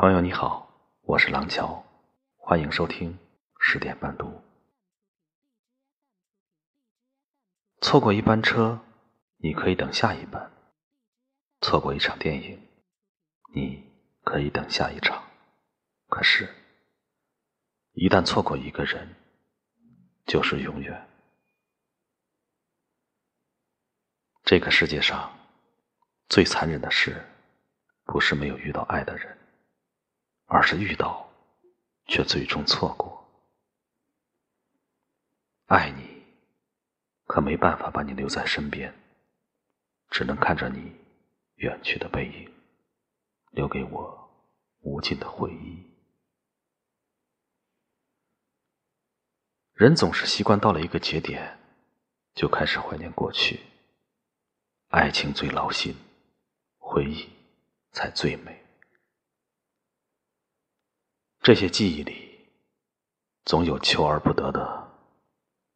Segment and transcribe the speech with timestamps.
[0.00, 0.66] 朋友你好，
[1.02, 1.84] 我是廊桥，
[2.38, 3.18] 欢迎收听
[3.58, 4.42] 十点半读。
[7.82, 8.80] 错过一班车，
[9.36, 10.50] 你可以等下一班；
[11.60, 12.66] 错过一场电影，
[13.52, 13.92] 你
[14.24, 15.22] 可以等下一场。
[16.08, 16.48] 可是，
[17.92, 19.06] 一旦错过一个人，
[20.24, 21.08] 就是永远。
[24.44, 25.30] 这个世界上
[26.30, 27.22] 最残忍的事，
[28.04, 29.36] 不是没有遇到爱的人。
[30.50, 31.30] 而是遇到，
[32.06, 33.24] 却最终错过。
[35.66, 36.24] 爱你，
[37.26, 38.92] 可没办法把你留在身边，
[40.10, 40.92] 只能看着你
[41.54, 42.52] 远去的背影，
[43.52, 44.28] 留给我
[44.80, 45.88] 无尽的回忆。
[49.72, 51.60] 人总是习惯到了一个节点，
[52.34, 53.60] 就开始怀念过去。
[54.88, 55.94] 爱情最劳心，
[56.76, 57.30] 回忆
[57.92, 58.60] 才最美。
[61.42, 62.52] 这些记忆里，
[63.44, 65.00] 总有求而不得的，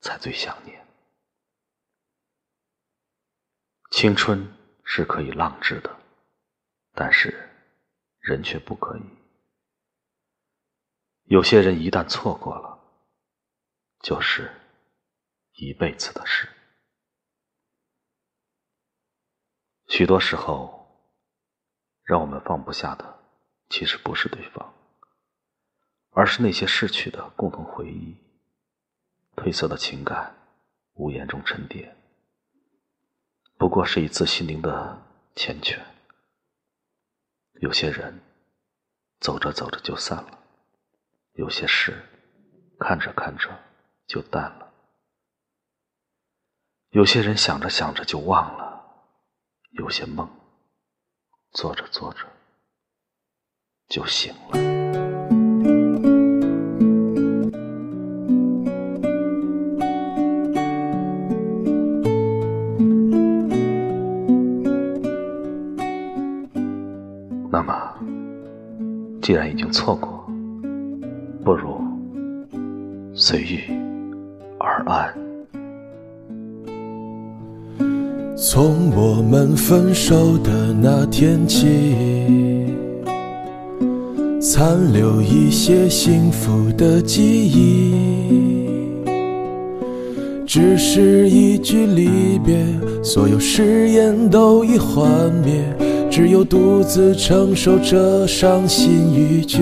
[0.00, 0.86] 才最想念。
[3.90, 6.00] 青春是可以浪掷的，
[6.94, 7.50] 但是
[8.20, 9.02] 人却不可以。
[11.24, 12.80] 有些人一旦错过了，
[14.00, 14.50] 就是
[15.52, 16.48] 一辈子的事。
[19.88, 20.88] 许多时候，
[22.02, 23.22] 让我们放不下的，
[23.68, 24.74] 其实不是对方。
[26.20, 28.14] 而是那些逝去的共同回忆，
[29.36, 30.36] 褪色的情感，
[30.92, 31.96] 无言中沉淀，
[33.56, 35.02] 不过是一次心灵的
[35.34, 35.78] 缱绻。
[37.62, 38.20] 有些人
[39.18, 40.38] 走着走着就散了，
[41.32, 42.06] 有些事
[42.78, 43.48] 看着看着
[44.06, 44.70] 就淡了，
[46.90, 48.84] 有些人想着想着就忘了，
[49.70, 50.28] 有些梦
[51.52, 52.26] 做着做着
[53.88, 54.69] 就醒了。
[69.30, 70.28] 既然已经错过，
[71.44, 71.68] 不如
[73.14, 73.60] 随遇
[74.58, 75.08] 而安。
[78.36, 81.84] 从我们分手的那天起，
[84.40, 88.82] 残留一些幸福的记忆，
[90.44, 92.66] 只是一句离别，
[93.00, 95.62] 所有誓言都已幻灭。
[96.10, 99.60] 只有独自承受这伤心欲绝，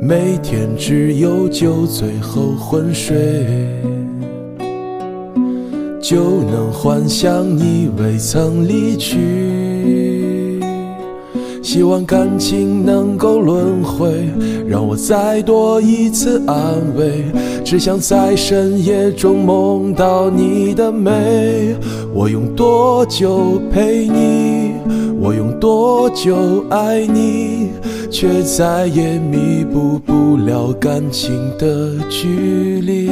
[0.00, 3.44] 每天只有酒醉后昏睡，
[6.00, 9.65] 就能幻想你未曾离去。
[11.76, 14.30] 希望感情能够轮回，
[14.66, 16.56] 让我再多一次安
[16.96, 17.22] 慰。
[17.62, 21.76] 只想在深夜中梦到你的美。
[22.14, 24.72] 我用多久陪你？
[25.20, 27.68] 我用多久爱你？
[28.10, 33.10] 却再也弥补不了感情的距离。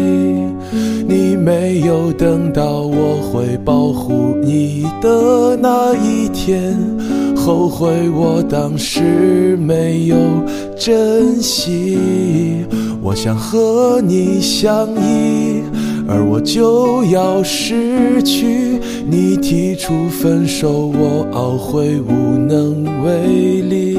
[1.07, 6.75] 你没有等到我会保护你的那一天，
[7.45, 10.17] 后悔我当时没有
[10.79, 12.65] 珍惜。
[13.03, 15.63] 我想和你相依。
[16.09, 23.99] 而我就要失去，你提出分手，我懊悔无能为力。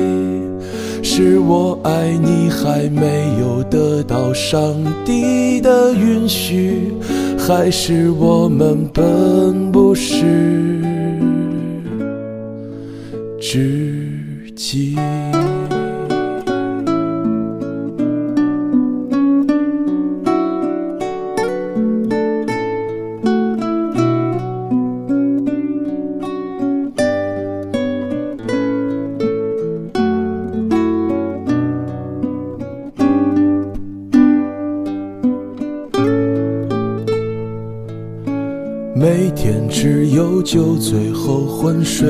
[1.04, 4.60] 是我爱你还没有得到上
[5.06, 6.96] 帝的允许，
[7.38, 10.82] 还是我们本不是
[13.48, 13.60] 知
[14.56, 14.96] 己？
[38.96, 42.10] 每天只有酒醉后昏睡，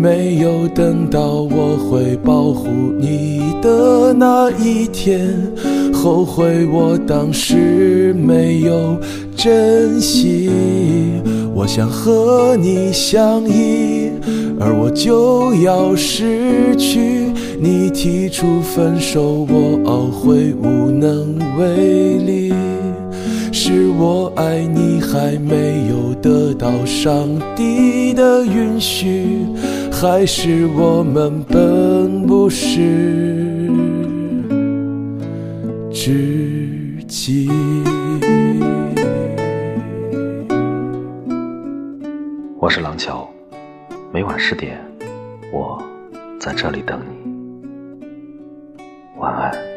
[0.00, 2.68] 没有等到我会保护
[2.98, 5.36] 你的那一天，
[5.92, 8.96] 后悔我当时没有
[9.34, 10.50] 珍惜。
[11.52, 14.10] 我想和你相依，
[14.60, 17.32] 而我就要失去。
[17.60, 22.54] 你提出分手，我懊悔无能为力。
[23.50, 29.40] 是我爱你还没有得到上帝的允许，
[30.00, 33.66] 还是我们本不是
[35.92, 37.50] 知己？
[42.60, 43.28] 我是廊桥，
[44.12, 44.78] 每晚十点，
[45.52, 45.82] 我
[46.38, 48.06] 在这里等你。
[49.18, 49.67] 晚安。